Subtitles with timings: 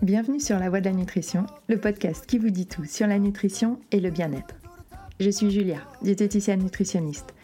[0.00, 3.18] Bienvenue sur La Voie de la Nutrition, le podcast qui vous dit tout sur la
[3.18, 4.54] nutrition et le bien-être.
[5.20, 7.34] Je suis Julia, diététicienne nutritionniste,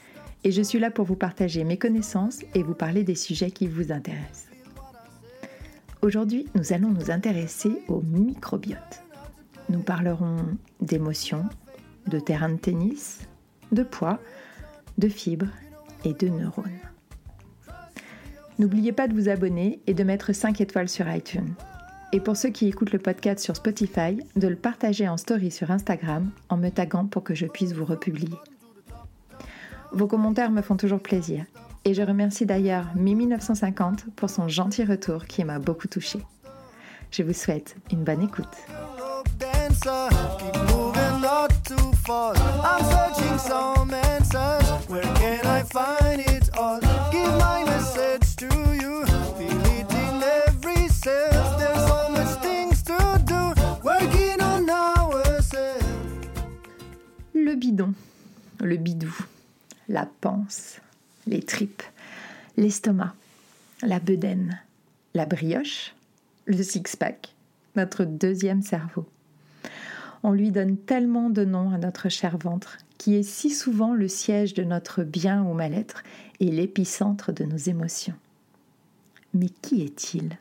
[0.45, 3.67] et je suis là pour vous partager mes connaissances et vous parler des sujets qui
[3.67, 4.49] vous intéressent.
[6.03, 9.03] Aujourd'hui, nous allons nous intéresser au microbiote.
[9.68, 10.36] Nous parlerons
[10.81, 11.45] d'émotions,
[12.07, 13.29] de terrain de tennis,
[13.72, 14.18] de poids,
[14.96, 15.53] de fibres
[16.04, 16.81] et de neurones.
[18.59, 21.54] N'oubliez pas de vous abonner et de mettre 5 étoiles sur iTunes.
[22.12, 25.71] Et pour ceux qui écoutent le podcast sur Spotify, de le partager en story sur
[25.71, 28.30] Instagram en me taguant pour que je puisse vous republier.
[29.93, 31.44] Vos commentaires me font toujours plaisir
[31.85, 36.20] et je remercie d'ailleurs Mimi950 pour son gentil retour qui m'a beaucoup touché.
[37.11, 38.47] Je vous souhaite une bonne écoute.
[57.59, 57.92] Bidon,
[58.61, 59.14] le bidou,
[59.89, 60.81] la panse,
[61.27, 61.83] les tripes,
[62.56, 63.14] l'estomac,
[63.83, 64.61] la bedaine,
[65.14, 65.95] la brioche,
[66.47, 67.34] le six-pack,
[67.77, 69.06] notre deuxième cerveau.
[70.23, 74.09] On lui donne tellement de noms à notre cher ventre, qui est si souvent le
[74.09, 76.03] siège de notre bien ou mal-être
[76.41, 78.17] et l'épicentre de nos émotions.
[79.34, 80.39] Mais qui est-il?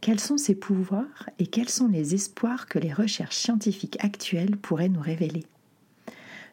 [0.00, 4.88] Quels sont ses pouvoirs et quels sont les espoirs que les recherches scientifiques actuelles pourraient
[4.88, 5.44] nous révéler?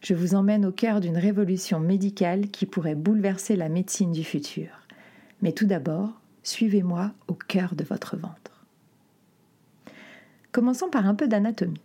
[0.04, 4.68] Je vous emmène au cœur d'une révolution médicale qui pourrait bouleverser la médecine du futur.
[5.42, 6.12] Mais tout d'abord,
[6.44, 8.66] suivez-moi au cœur de votre ventre.
[10.52, 11.82] Commençons par un peu d'anatomie.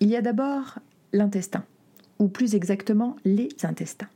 [0.00, 0.78] Il y a d'abord
[1.12, 1.64] l'intestin,
[2.18, 4.08] ou plus exactement les intestins.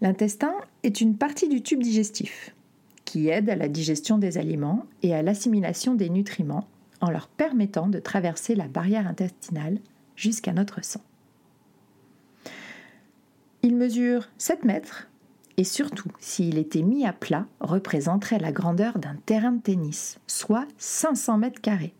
[0.00, 2.54] L'intestin est une partie du tube digestif
[3.04, 6.68] qui aide à la digestion des aliments et à l'assimilation des nutriments
[7.00, 9.78] en leur permettant de traverser la barrière intestinale
[10.14, 11.00] jusqu'à notre sang.
[13.62, 15.08] Il mesure 7 mètres
[15.58, 20.68] et surtout, s'il était mis à plat, représenterait la grandeur d'un terrain de tennis, soit
[20.78, 21.94] 500 mètres carrés.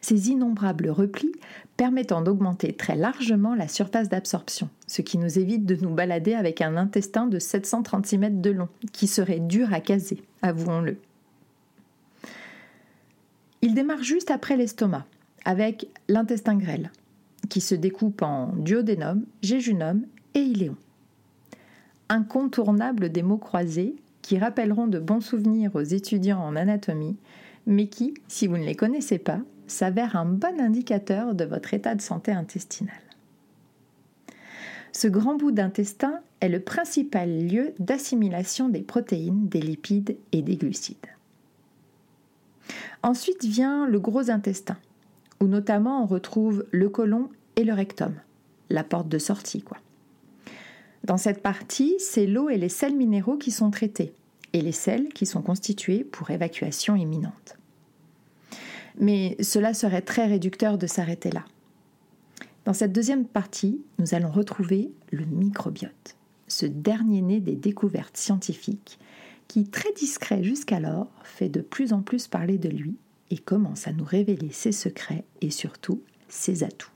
[0.00, 1.32] Ces innombrables replis
[1.76, 6.62] permettant d'augmenter très largement la surface d'absorption, ce qui nous évite de nous balader avec
[6.62, 10.96] un intestin de 736 mètres de long, qui serait dur à caser, avouons-le.
[13.60, 15.04] Il démarre juste après l'estomac,
[15.44, 16.90] avec l'intestin grêle,
[17.48, 20.04] qui se découpe en duodénum, jéjunum
[20.34, 20.76] et iléon.
[22.08, 27.16] Incontournable des mots croisés qui rappelleront de bons souvenirs aux étudiants en anatomie,
[27.66, 31.94] mais qui, si vous ne les connaissez pas, s'avèrent un bon indicateur de votre état
[31.94, 32.94] de santé intestinale.
[34.92, 40.56] Ce grand bout d'intestin est le principal lieu d'assimilation des protéines, des lipides et des
[40.56, 40.96] glucides.
[43.02, 44.76] Ensuite vient le gros intestin,
[45.40, 47.28] où notamment on retrouve le côlon
[47.64, 48.14] le rectum,
[48.70, 49.78] la porte de sortie quoi.
[51.04, 54.12] Dans cette partie, c'est l'eau et les sels minéraux qui sont traités,
[54.52, 57.56] et les sels qui sont constitués pour évacuation imminente.
[58.98, 61.44] Mais cela serait très réducteur de s'arrêter là.
[62.64, 66.16] Dans cette deuxième partie, nous allons retrouver le microbiote,
[66.48, 68.98] ce dernier né des découvertes scientifiques
[69.46, 72.96] qui, très discret jusqu'alors, fait de plus en plus parler de lui
[73.30, 76.90] et commence à nous révéler ses secrets et surtout ses atouts.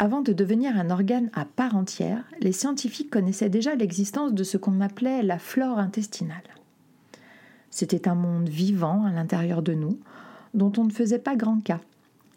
[0.00, 4.56] Avant de devenir un organe à part entière, les scientifiques connaissaient déjà l'existence de ce
[4.56, 6.36] qu'on appelait la flore intestinale.
[7.70, 9.98] C'était un monde vivant à l'intérieur de nous,
[10.54, 11.80] dont on ne faisait pas grand cas,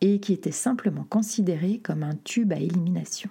[0.02, 3.30] et qui était simplement considéré comme un tube à élimination.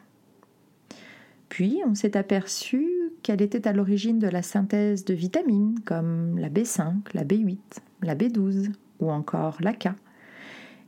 [1.48, 2.88] Puis on s'est aperçu
[3.24, 7.58] qu'elle était à l'origine de la synthèse de vitamines comme la B5, la B8,
[8.02, 8.70] la B12
[9.00, 9.88] ou encore la K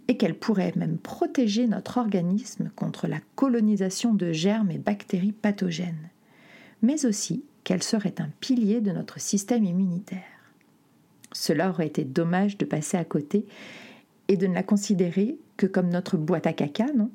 [0.09, 6.11] et qu'elle pourrait même protéger notre organisme contre la colonisation de germes et bactéries pathogènes,
[6.83, 10.23] mais aussi qu'elle serait un pilier de notre système immunitaire.
[11.33, 13.47] Cela aurait été dommage de passer à côté
[14.29, 17.11] et de ne la considérer que comme notre boîte à caca, non?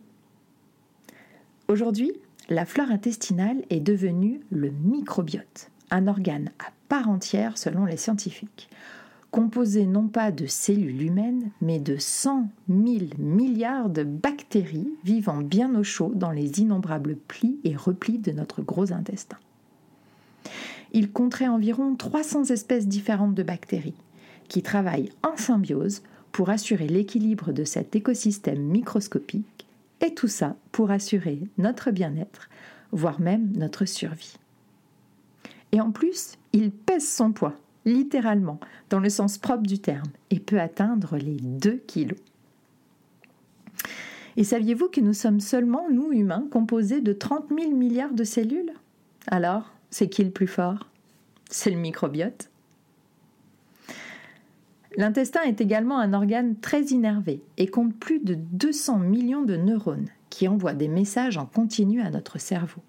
[1.67, 2.13] Aujourd'hui,
[2.49, 8.69] la flore intestinale est devenue le microbiote, un organe à part entière selon les scientifiques
[9.31, 15.75] composé non pas de cellules humaines, mais de 100 000 milliards de bactéries vivant bien
[15.75, 19.37] au chaud dans les innombrables plis et replis de notre gros intestin.
[20.93, 23.93] Il compterait environ 300 espèces différentes de bactéries
[24.47, 26.01] qui travaillent en symbiose
[26.31, 29.67] pour assurer l'équilibre de cet écosystème microscopique
[30.01, 32.49] et tout ça pour assurer notre bien-être,
[32.91, 34.37] voire même notre survie.
[35.71, 37.55] Et en plus, il pèse son poids
[37.87, 38.59] littéralement,
[38.91, 42.19] dans le sens propre du terme, et peut atteindre les 2 kilos.
[44.35, 48.73] Et saviez-vous que nous sommes seulement, nous humains, composés de 30 000 milliards de cellules?
[49.25, 50.87] Alors, c'est qui le plus fort?
[51.49, 52.49] C'est le microbiote.
[54.95, 60.09] L'intestin est également un organe très innervé et compte plus de 200 millions de neurones
[60.29, 62.81] qui envoient des messages en continu à notre cerveau.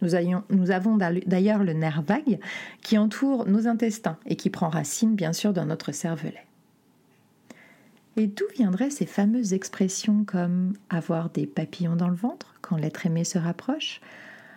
[0.00, 2.38] Nous, avons d'ailleurs le nerf vague
[2.82, 6.44] qui entoure nos intestins et qui prend racine bien sûr dans notre cervelet.
[8.16, 13.06] Et d'où viendraient ces fameuses expressions comme avoir des papillons dans le ventre quand l'être
[13.06, 14.00] aimé se rapproche,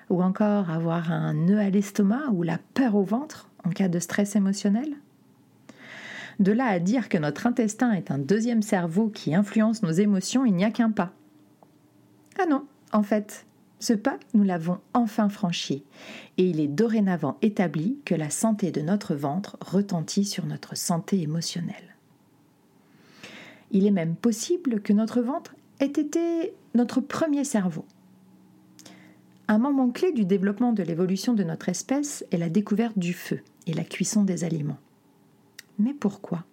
[0.10, 4.00] ou encore avoir un nœud à l'estomac ou la peur au ventre en cas de
[4.00, 4.96] stress émotionnel?
[6.40, 10.44] De là à dire que notre intestin est un deuxième cerveau qui influence nos émotions,
[10.46, 11.14] il n'y a qu'un pas.
[12.40, 13.46] Ah non, en fait,
[13.82, 15.84] ce pas, nous l'avons enfin franchi,
[16.38, 21.20] et il est dorénavant établi que la santé de notre ventre retentit sur notre santé
[21.20, 21.96] émotionnelle.
[23.72, 27.86] Il est même possible que notre ventre ait été notre premier cerveau.
[29.48, 33.42] Un moment clé du développement de l'évolution de notre espèce est la découverte du feu
[33.66, 34.80] et la cuisson des aliments.
[35.80, 36.46] Mais pourquoi?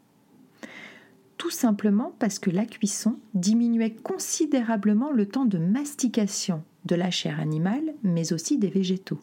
[1.39, 7.39] Tout simplement parce que la cuisson diminuait considérablement le temps de mastication de la chair
[7.39, 9.21] animale, mais aussi des végétaux,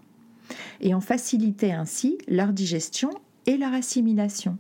[0.80, 3.12] et en facilitait ainsi leur digestion
[3.46, 4.58] et leur assimilation.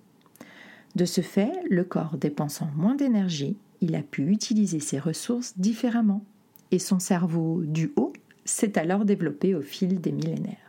[0.95, 6.23] De ce fait, le corps dépensant moins d'énergie, il a pu utiliser ses ressources différemment,
[6.71, 8.13] et son cerveau du haut
[8.43, 10.64] s'est alors développé au fil des millénaires.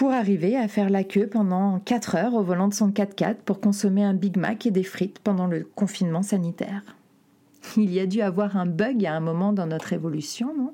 [0.00, 3.60] Pour arriver à faire la queue pendant 4 heures au volant de son 4x4 pour
[3.60, 6.96] consommer un Big Mac et des frites pendant le confinement sanitaire.
[7.76, 10.72] Il y a dû avoir un bug à un moment dans notre évolution, non?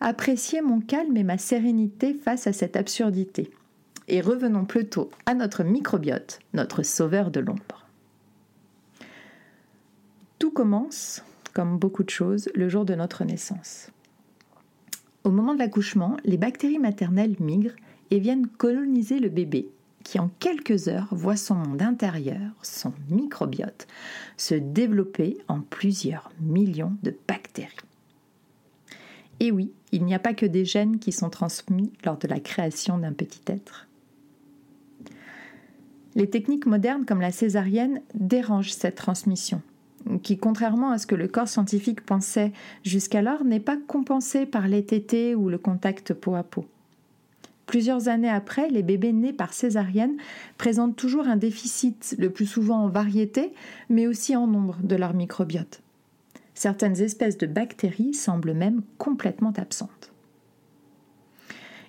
[0.00, 3.50] Appréciez mon calme et ma sérénité face à cette absurdité.
[4.08, 7.86] Et revenons plutôt à notre microbiote, notre sauveur de l'ombre.
[10.38, 11.24] Tout commence
[11.54, 13.90] comme beaucoup de choses, le jour de notre naissance.
[15.24, 17.76] Au moment de l'accouchement, les bactéries maternelles migrent
[18.10, 19.68] et viennent coloniser le bébé,
[20.02, 23.86] qui en quelques heures voit son monde intérieur, son microbiote,
[24.36, 27.76] se développer en plusieurs millions de bactéries.
[29.38, 32.40] Et oui, il n'y a pas que des gènes qui sont transmis lors de la
[32.40, 33.86] création d'un petit être.
[36.14, 39.62] Les techniques modernes comme la césarienne dérangent cette transmission
[40.22, 42.52] qui, contrairement à ce que le corps scientifique pensait
[42.84, 44.82] jusqu'alors, n'est pas compensé par les
[45.34, 46.66] ou le contact peau à peau.
[47.66, 50.16] Plusieurs années après, les bébés nés par césarienne
[50.58, 53.54] présentent toujours un déficit, le plus souvent en variété,
[53.88, 55.80] mais aussi en nombre de leur microbiote.
[56.54, 60.12] Certaines espèces de bactéries semblent même complètement absentes.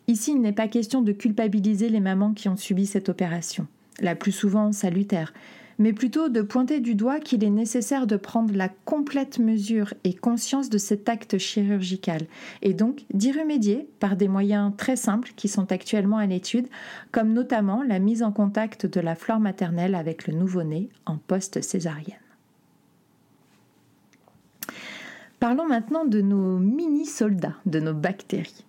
[0.07, 3.67] Ici, il n'est pas question de culpabiliser les mamans qui ont subi cette opération,
[3.99, 5.33] la plus souvent salutaire,
[5.79, 10.13] mais plutôt de pointer du doigt qu'il est nécessaire de prendre la complète mesure et
[10.13, 12.21] conscience de cet acte chirurgical,
[12.61, 16.67] et donc d'y remédier par des moyens très simples qui sont actuellement à l'étude,
[17.11, 22.17] comme notamment la mise en contact de la flore maternelle avec le nouveau-né en post-césarienne.
[25.39, 28.65] Parlons maintenant de nos mini-soldats, de nos bactéries.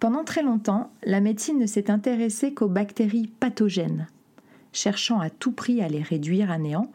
[0.00, 4.08] Pendant très longtemps, la médecine ne s'est intéressée qu'aux bactéries pathogènes,
[4.72, 6.90] cherchant à tout prix à les réduire à néant,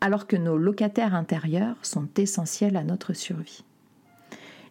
[0.00, 3.64] alors que nos locataires intérieurs sont essentiels à notre survie.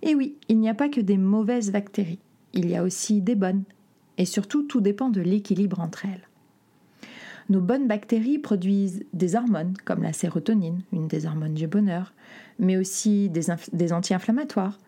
[0.01, 2.19] Et oui, il n'y a pas que des mauvaises bactéries,
[2.53, 3.63] il y a aussi des bonnes,
[4.17, 6.27] et surtout tout dépend de l'équilibre entre elles.
[7.49, 12.13] Nos bonnes bactéries produisent des hormones comme la sérotonine, une des hormones du bonheur,
[12.59, 14.79] mais aussi des, anti-inflammatoires,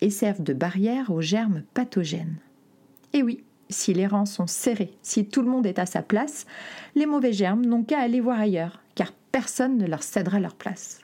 [0.00, 2.36] et servent de barrière aux germes pathogènes.
[3.14, 6.46] Et oui, si les rangs sont serrés, si tout le monde est à sa place,
[6.94, 11.00] les mauvais germes n'ont qu'à aller voir ailleurs, car personne ne leur cédera leur place.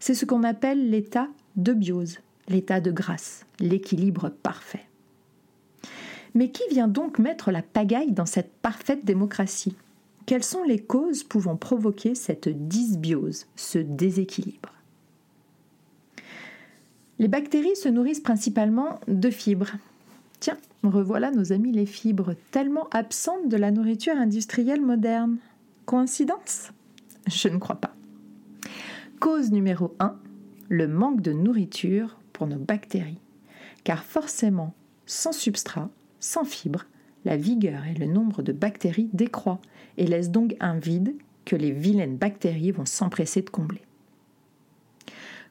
[0.00, 4.84] C'est ce qu'on appelle l'état de biose, l'état de grâce, l'équilibre parfait.
[6.34, 9.76] Mais qui vient donc mettre la pagaille dans cette parfaite démocratie?
[10.26, 14.72] Quelles sont les causes pouvant provoquer cette dysbiose, ce déséquilibre?
[17.18, 19.76] Les bactéries se nourrissent principalement de fibres,
[20.44, 25.38] Tiens, revoilà nos amis les fibres, tellement absentes de la nourriture industrielle moderne.
[25.86, 26.70] Coïncidence?
[27.26, 27.94] Je ne crois pas.
[29.20, 30.14] Cause numéro 1,
[30.68, 33.22] le manque de nourriture pour nos bactéries.
[33.84, 34.74] Car forcément,
[35.06, 35.88] sans substrat,
[36.20, 36.84] sans fibres,
[37.24, 39.62] la vigueur et le nombre de bactéries décroît
[39.96, 41.14] et laisse donc un vide
[41.46, 43.80] que les vilaines bactéries vont s'empresser de combler.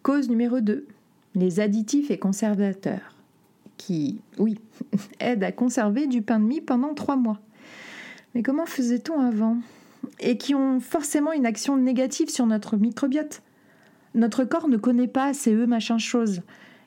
[0.04, 0.86] Cause numéro 2,
[1.34, 3.14] les additifs et conservateurs
[3.86, 4.58] qui, oui,
[5.20, 7.40] aident à conserver du pain de mie pendant trois mois.
[8.34, 9.58] Mais comment faisait-on avant?
[10.20, 13.42] Et qui ont forcément une action négative sur notre microbiote?
[14.16, 16.42] Notre corps ne connaît pas ces eux machin chose,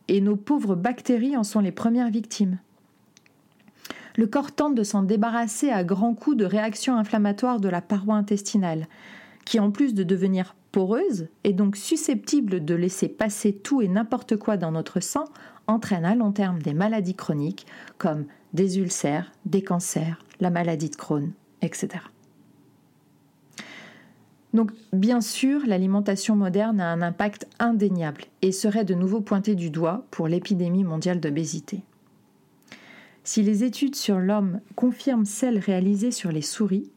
[0.08, 2.58] et nos pauvres bactéries en sont les premières victimes.
[4.16, 8.14] Le corps tente de s'en débarrasser à grands coups de réactions inflammatoires de la paroi
[8.14, 8.88] intestinale,
[9.44, 14.36] qui en plus de devenir poreuse et donc susceptible de laisser passer tout et n'importe
[14.36, 15.26] quoi dans notre sang,
[15.66, 17.66] entraîne à long terme des maladies chroniques
[17.98, 21.32] comme des ulcères, des cancers, la maladie de Crohn,
[21.62, 22.00] etc.
[24.54, 29.70] Donc bien sûr, l'alimentation moderne a un impact indéniable et serait de nouveau pointée du
[29.70, 31.82] doigt pour l'épidémie mondiale d'obésité.
[33.22, 36.90] Si les études sur l'homme confirment celles réalisées sur les souris,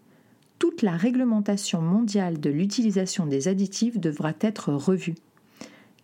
[0.60, 5.16] toute la réglementation mondiale de l'utilisation des additifs devra être revue.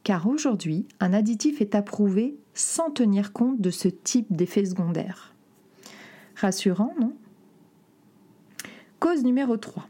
[0.05, 5.33] Car aujourd'hui, un additif est approuvé sans tenir compte de ce type d'effet secondaire.
[6.35, 7.15] Rassurant, non?
[8.99, 9.87] Cause numéro 3.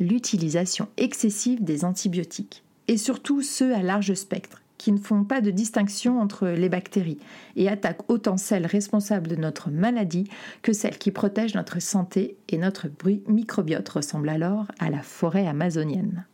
[0.00, 5.50] L'utilisation excessive des antibiotiques, et surtout ceux à large spectre, qui ne font pas de
[5.50, 7.18] distinction entre les bactéries
[7.54, 10.30] et attaquent autant celles responsables de notre maladie
[10.62, 12.88] que celles qui protègent notre santé et notre
[13.28, 16.24] microbiote ressemble alors à la forêt amazonienne.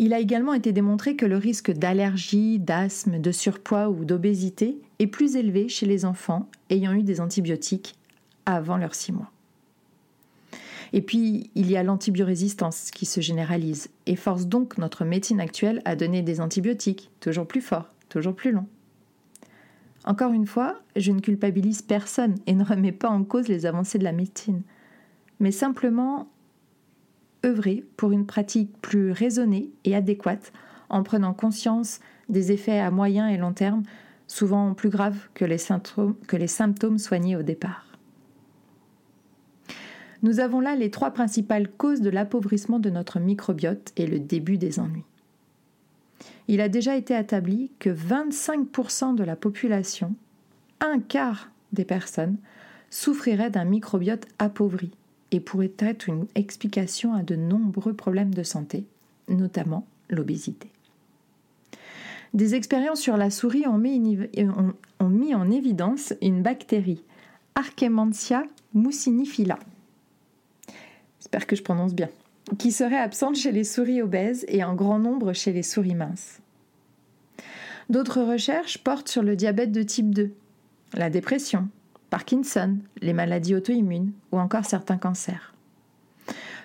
[0.00, 5.08] Il a également été démontré que le risque d'allergie, d'asthme, de surpoids ou d'obésité est
[5.08, 7.96] plus élevé chez les enfants ayant eu des antibiotiques
[8.46, 9.32] avant leurs 6 mois.
[10.92, 15.82] Et puis, il y a l'antibiorésistance qui se généralise et force donc notre médecine actuelle
[15.84, 18.68] à donner des antibiotiques, toujours plus forts, toujours plus longs.
[20.04, 23.98] Encore une fois, je ne culpabilise personne et ne remets pas en cause les avancées
[23.98, 24.62] de la médecine,
[25.40, 26.28] mais simplement
[27.44, 30.52] œuvrer pour une pratique plus raisonnée et adéquate
[30.88, 33.82] en prenant conscience des effets à moyen et long terme,
[34.26, 37.86] souvent plus graves que les symptômes, soignés au départ.
[40.22, 44.58] Nous avons là les trois principales causes de l'appauvrissement de notre microbiote et le début
[44.58, 45.04] des ennuis.
[46.48, 50.14] Il a déjà été établi que 25% de la population,
[50.80, 52.38] un quart des personnes,
[52.90, 54.90] souffriraient d'un microbiote appauvri
[55.30, 58.84] et pourrait être une explication à de nombreux problèmes de santé,
[59.28, 60.70] notamment l'obésité.
[62.34, 67.02] Des expériences sur la souris ont mis, mis en évidence une bactérie,
[67.54, 68.44] Archemantia
[68.74, 69.58] mucinifila,
[71.18, 72.08] j'espère que je prononce bien,
[72.58, 76.38] qui serait absente chez les souris obèses et en grand nombre chez les souris minces.
[77.88, 80.32] D'autres recherches portent sur le diabète de type 2,
[80.94, 81.68] la dépression,
[82.10, 85.54] Parkinson, les maladies auto-immunes ou encore certains cancers.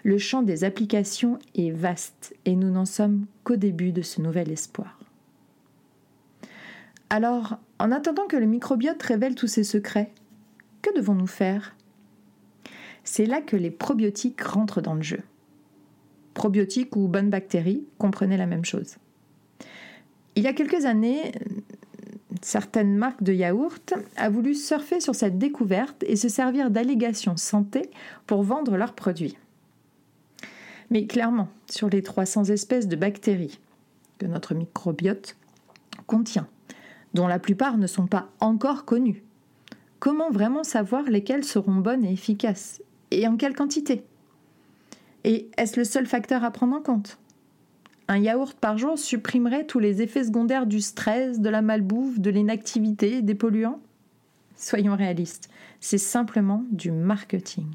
[0.03, 4.51] Le champ des applications est vaste et nous n'en sommes qu'au début de ce nouvel
[4.51, 4.99] espoir.
[7.09, 10.11] Alors, en attendant que le microbiote révèle tous ses secrets,
[10.81, 11.75] que devons-nous faire?
[13.03, 15.21] C'est là que les probiotiques rentrent dans le jeu.
[16.33, 18.95] Probiotiques ou bonnes bactéries, comprenez la même chose.
[20.35, 21.31] Il y a quelques années,
[22.43, 27.89] certaines marques de yaourt a voulu surfer sur cette découverte et se servir d'allégations santé
[28.27, 29.37] pour vendre leurs produits.
[30.89, 33.59] Mais clairement, sur les 300 espèces de bactéries
[34.17, 35.35] que notre microbiote
[36.05, 36.47] contient,
[37.13, 39.23] dont la plupart ne sont pas encore connues,
[39.99, 42.81] comment vraiment savoir lesquelles seront bonnes et efficaces
[43.11, 44.03] et en quelle quantité?
[45.23, 47.17] Et est-ce le seul facteur à prendre en compte?
[48.07, 52.29] Un yaourt par jour supprimerait tous les effets secondaires du stress, de la malbouffe, de
[52.29, 53.79] l'inactivité, des polluants?
[54.55, 57.67] Soyons réalistes, c'est simplement du marketing.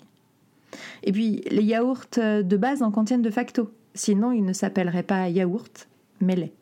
[1.02, 5.28] Et puis, les yaourts de base en contiennent de facto, sinon ils ne s'appelleraient pas
[5.28, 5.88] yaourt,
[6.20, 6.52] mais lait.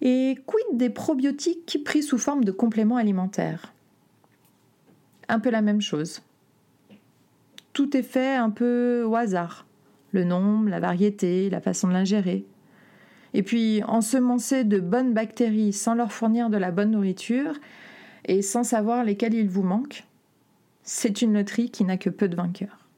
[0.00, 3.74] Et quid des probiotiques pris sous forme de compléments alimentaires?
[5.28, 6.22] Un peu la même chose.
[7.74, 9.66] Tout est fait un peu au hasard.
[10.12, 12.44] Le nombre, la variété, la façon de l'ingérer.
[13.32, 17.54] Et puis, ensemencer de bonnes bactéries sans leur fournir de la bonne nourriture
[18.24, 20.04] et sans savoir lesquelles il vous manque,
[20.82, 22.88] c'est une loterie qui n'a que peu de vainqueurs.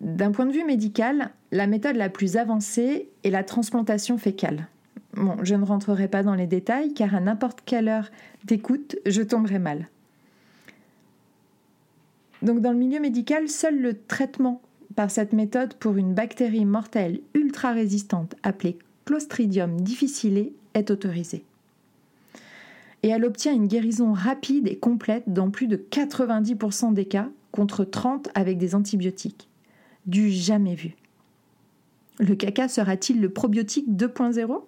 [0.00, 4.66] D'un point de vue médical, la méthode la plus avancée est la transplantation fécale.
[5.14, 8.10] Bon, je ne rentrerai pas dans les détails car à n'importe quelle heure
[8.44, 9.88] d'écoute, je tomberai mal.
[12.42, 14.60] Donc dans le milieu médical, seul le traitement
[14.96, 21.44] par cette méthode pour une bactérie mortelle ultra résistante appelée Clostridium difficile est autorisé.
[23.02, 27.84] Et elle obtient une guérison rapide et complète dans plus de 90% des cas, contre
[27.84, 29.48] 30 avec des antibiotiques.
[30.06, 30.94] Du jamais vu.
[32.18, 34.62] Le caca sera-t-il le probiotique 2.0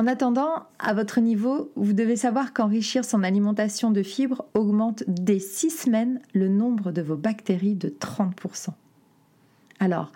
[0.00, 5.38] En attendant, à votre niveau, vous devez savoir qu'enrichir son alimentation de fibres augmente dès
[5.38, 8.70] 6 semaines le nombre de vos bactéries de 30%.
[9.78, 10.10] Alors,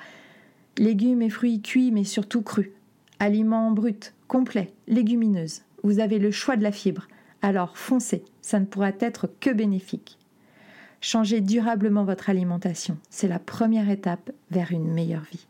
[0.78, 2.70] légumes et fruits cuits mais surtout crus,
[3.18, 7.06] aliments bruts, complets, légumineuses, vous avez le choix de la fibre.
[7.42, 10.16] Alors foncez, ça ne pourra être que bénéfique.
[11.02, 15.46] Changez durablement votre alimentation, c'est la première étape vers une meilleure vie.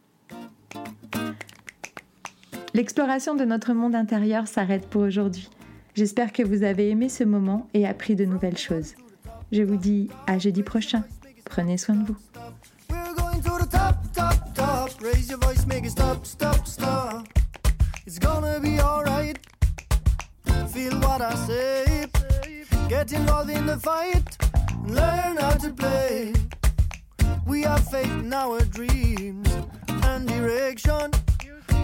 [2.75, 5.49] L'exploration de notre monde intérieur s'arrête pour aujourd'hui.
[5.95, 8.95] J'espère que vous avez aimé ce moment et appris de nouvelles choses.
[9.53, 11.05] Je vous dis à jeudi prochain.
[11.45, 12.17] Prenez soin de vous.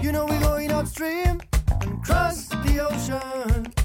[0.02, 1.40] You know we're going upstream
[1.82, 3.79] and cross the ocean.